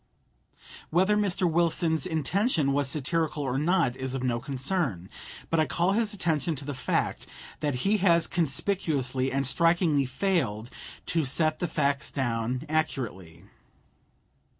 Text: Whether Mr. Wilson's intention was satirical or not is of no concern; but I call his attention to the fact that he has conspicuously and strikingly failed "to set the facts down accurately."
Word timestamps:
Whether 0.89 1.15
Mr. 1.15 1.47
Wilson's 1.47 2.07
intention 2.07 2.73
was 2.73 2.89
satirical 2.89 3.43
or 3.43 3.59
not 3.59 3.95
is 3.95 4.15
of 4.15 4.23
no 4.23 4.39
concern; 4.39 5.11
but 5.51 5.59
I 5.59 5.67
call 5.67 5.91
his 5.91 6.11
attention 6.11 6.55
to 6.55 6.65
the 6.65 6.73
fact 6.73 7.27
that 7.59 7.75
he 7.85 7.97
has 7.97 8.25
conspicuously 8.25 9.31
and 9.31 9.45
strikingly 9.45 10.07
failed 10.07 10.71
"to 11.05 11.23
set 11.23 11.59
the 11.59 11.67
facts 11.67 12.09
down 12.09 12.65
accurately." 12.67 13.45